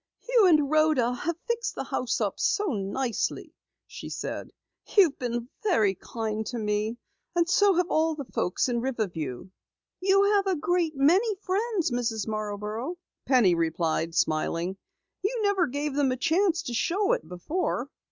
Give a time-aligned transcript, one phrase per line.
[0.27, 3.53] "You and Rhoda have fixed the house up so nicely,"
[3.85, 4.49] she said.
[4.97, 6.97] "You've been very kind to me,
[7.35, 9.49] and so have all the folks in Riverview."
[9.99, 12.27] "You have a great many friends, Mrs.
[12.27, 14.75] Marborough," Penny replied, smiling.
[15.21, 17.87] "You never gave them a chance to show it before."